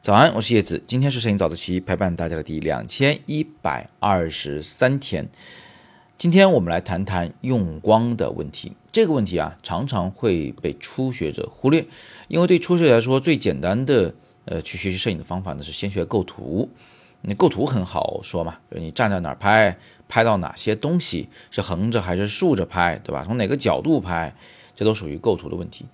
[0.00, 5.30] 早安，我是叶子，今天是摄影早自习陪伴大家的第两千一百二十三天。
[6.18, 8.76] 今天我们来谈谈用光的问题。
[8.92, 11.86] 这个问题啊，常常会被初学者忽略，
[12.28, 14.14] 因为对初学者来说，最简单的
[14.44, 16.68] 呃去学习摄影的方法呢是先学构图。
[17.22, 23.24] 你构图很好说嘛，你站在哪儿拍，拍到哪些东西，是横着还是竖着拍，对吧？
[23.24, 24.36] 从哪个角度拍，
[24.74, 25.86] 这都属于构图的问题。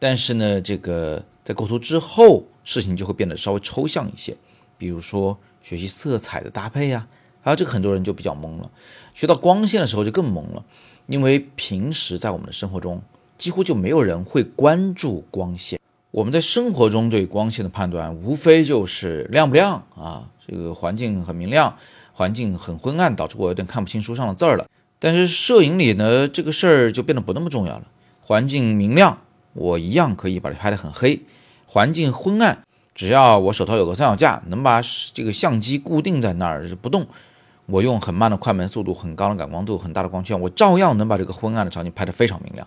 [0.00, 4.36] 但是呢，这个在构图之后，事情就会变得稍微抽象一些。
[4.78, 7.06] 比如说学习色彩的搭配呀，
[7.42, 8.70] 还有这个很多人就比较懵了。
[9.12, 10.64] 学到光线的时候就更懵了，
[11.06, 13.02] 因为平时在我们的生活中，
[13.36, 15.78] 几乎就没有人会关注光线。
[16.12, 21.76] 我们在生活中对光线的判断，无非就是亮不亮啊，这个环境很明亮，
[22.14, 24.66] 环境很昏暗，导致我有点看不清书上的字儿了。
[24.98, 27.86] 但是摄影里呢，这个事儿就变得不那么重要了。
[28.22, 29.18] 环境明亮。
[29.52, 31.20] 我一样可以把它拍得很黑，
[31.66, 32.62] 环境昏暗，
[32.94, 34.80] 只要我手头有个三脚架，能把
[35.12, 37.06] 这个相机固定在那儿不动，
[37.66, 42.66] 我用很慢的快门速度、很高的感光度、很大的光圈，我照样能把这个昏暗的场景拍得非常明亮。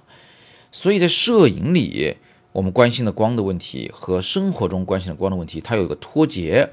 [0.72, 2.18] 所以在摄影里，
[2.52, 6.70] 我们关心的光的问题和生活中关心的光的问题，它有一个脱节，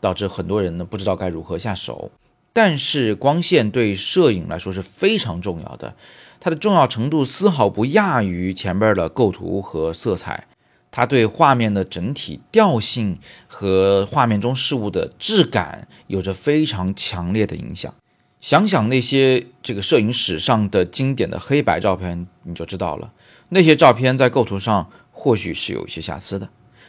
[0.00, 2.10] 导致很多人呢不知道该如何下手。
[2.52, 5.94] 但是光线对摄影来说是非常重要的。
[6.40, 10.48] 它的重要程度丝毫不亚于前边的构图和色彩，
[10.90, 17.94] 它对画面的整体调性和画面中事物的质感有着非常强烈的影响。
[18.40, 23.12] 想想那些这个摄影史上的经典的黑白照片，你就知道了。
[23.50, 26.48] 那些照片在构图上或许是有一些瑕疵的，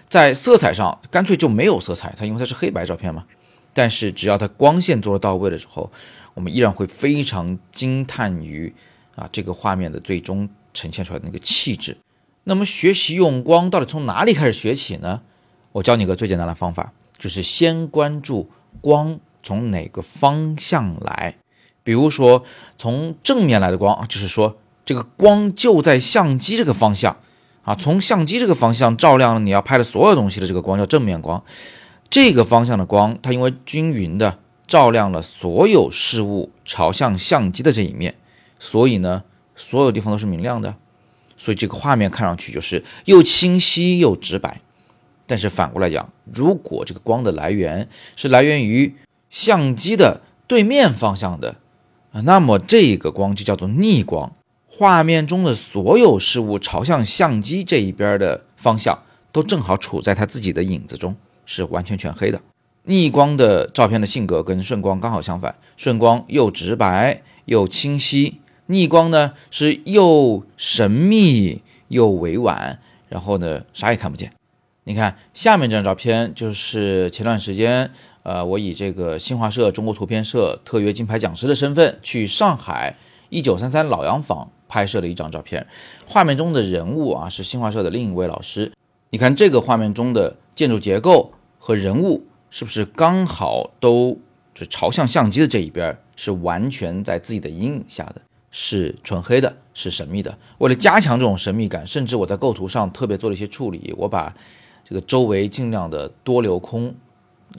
[0.09, 3.25] 在色彩上干脆就没有色彩，它因为它是黑白照片嘛。
[3.73, 5.91] 但是只要它光线做得到位的时候，
[6.33, 8.73] 我们依然会非常惊叹于。
[9.15, 11.95] 啊，这个画面的最终呈现出来的那个气质。
[12.45, 15.21] 那么学习用光到底从哪里开始学起呢？
[15.71, 18.49] 我教你个最简单的方法，就是先关注
[18.81, 21.35] 光从哪个方向来。
[21.83, 22.43] 比如说
[22.75, 27.17] 从正面来的光，就是说这个光就在相机这个方向
[27.63, 31.43] 啊，从相机这个方向照亮你要拍的所有东西的这个光叫正面光。
[32.13, 34.37] 这个方向的光，它因为均匀的
[34.67, 38.13] 照亮了所有事物朝向相机的这一面。
[38.59, 39.23] 所以呢，
[39.55, 40.75] 所有地方都是明亮的，
[41.37, 44.61] 所以这个画面看上去就是又清晰又直白。
[45.25, 48.93] 但是反过来讲，如果这个光的来源是来源于
[49.31, 51.55] 相机的对面方向的，
[52.11, 54.31] 那么这个光就叫做逆光。
[54.67, 61.15] 画面中的所有事物朝向相机这一边的方向，都正好处在它自己的影子中，
[61.45, 62.41] 是完全全黑的。
[62.85, 68.41] 逆光的照片的性格跟顺光刚好相反，顺光又直白又清晰。
[68.65, 74.33] 逆光呢是又神秘又委婉，然后呢啥也看不见。
[74.85, 77.91] 你看下面这张照片，就是前段时间，
[78.23, 82.97] 呃，我以这个新华社中国图片社特约金牌讲师的身份去上海
[83.29, 85.67] 一九三三老洋房拍摄的一张照片。
[86.05, 88.73] 画面中的人物啊是新华社的另一位老师。
[89.13, 94.17] 你看这个画面中的建筑结构和人物是不是刚好都
[94.55, 98.15] 是朝向相机的这一边，是完全在自己的阴影下的。
[98.49, 100.35] 是纯黑的，是神秘的。
[100.57, 104.33] 为了加强这种神秘感，甚至我在构图上特别做了一些处理，我把
[104.83, 106.95] 这个周围尽量的多留空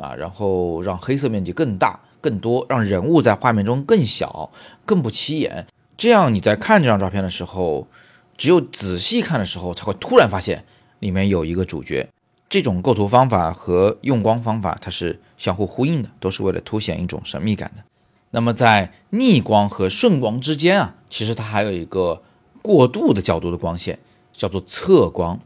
[0.00, 4.50] 啊，然后让黑色面积更大、更多，让人物在画面中更小、
[4.84, 5.69] 更不起眼。
[5.97, 7.87] 这样你在看这张照片的时候，
[8.37, 10.64] 只有仔细看的时候，才会突然发现
[11.04, 12.09] 里面有一个主角。
[12.48, 17.82] 这种构图方法和用光方法，它是相互呼应的，都是为了凸显一种神秘感的。
[18.31, 22.22] 那么在逆光和顺光之间啊，其实它还有一个
[22.62, 23.98] 过渡的角度的光线，
[24.32, 25.38] 叫做侧光。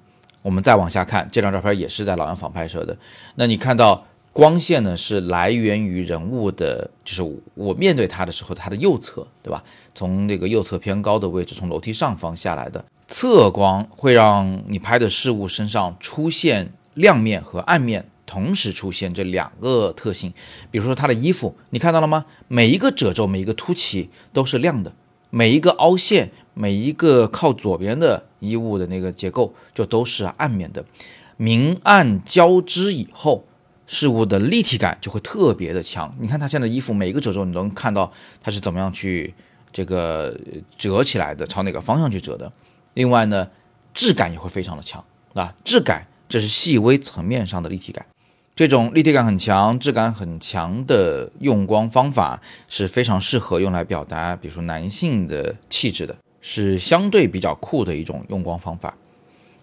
[0.43, 2.97] 我们再往下看，这张照片也是在老洋房拍摄的。
[3.35, 9.65] 那你看到光线呢，是来源于人物的，就是我面对他的时候，他的右侧，对吧？
[9.95, 18.09] 从那个右侧偏高的位置，从楼梯上方下来的侧光，会让你拍的事物身上出现亮面和暗面。
[18.27, 20.35] 同时出现这两个特性，
[20.71, 22.27] 比如说他的衣服，你看到了吗？
[22.47, 24.93] 每一个褶皱，每一个凸起都是亮的；
[25.31, 30.85] 每一个凹陷，每一个靠左边的衣物的那个结构就都是暗面的。
[31.39, 33.47] 明暗交织以后，
[33.87, 36.15] 事物的立体感就会特别的强。
[36.21, 38.13] 你看他现在的衣服，每一个褶皱你都能看到
[38.43, 39.33] 它是怎么样去
[39.73, 40.39] 这个
[40.77, 42.53] 折起来的，朝哪个方向去折的。
[42.95, 43.49] 另外呢，
[43.93, 45.05] 质感也会非常的强
[45.35, 48.05] 啊，质感这是细微层面上的立体感。
[48.57, 58.97] 这种立体感很强、质感很强的用光方法是非常适合用来表达，比如说男性的气质的，是相对比较酷的一种用光方法。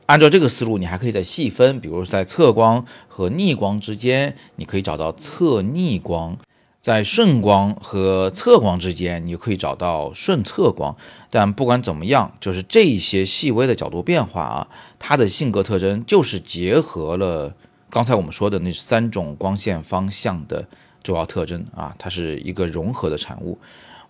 [0.06, 6.38] 按照这个思路，你还可以再细分，比如在侧光和逆光之间，你可以找到侧逆光；
[6.86, 10.96] 在顺光和侧光之间，你可以找到顺侧光。
[11.32, 14.68] 但不管怎么样，就是这些细微的角度变化啊，
[15.00, 17.56] 它的性格特征就是结合了
[17.90, 20.68] 刚才我们说的那三种光线方向的
[21.02, 23.58] 主要特征啊，它是一个融合的产物。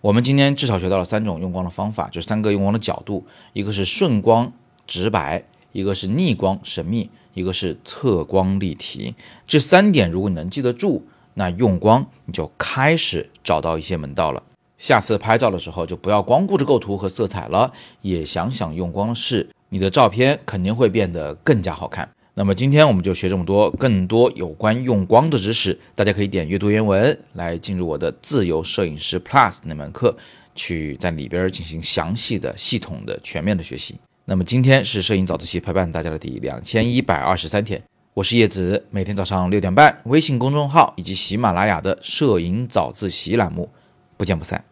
[0.02, 3.24] 我们今天至少学到了三种用光的方法，就三个用光的角度，
[3.54, 4.52] 一个是顺光
[4.86, 9.14] 直白，一个是逆光神秘，一个是侧光立体。
[9.46, 11.06] 这三点如果你能记得住，
[11.38, 14.42] 那用光你就开始找到一些门道了。
[14.78, 22.08] 下次拍照的时候就不要光顾着构图和色彩了，也想想用光的事，你的照片肯定会变得更加好看。
[22.34, 30.14] 那么今天我们就学这么多，更多有关用光的知识，大家可以点阅读原文来进入我的自由摄影师 Plus 那门课，
[30.54, 33.94] 去在里边进行详细的、系统的、全面的学习。
[34.26, 37.82] 那么今天是摄影早自习陪伴大家的第两千一百二十三天，
[38.16, 43.68] 我是叶子，每天早上六点半，微信公众号以及喜马拉雅的摄影早自习栏目，
[44.16, 44.64] 不见不散。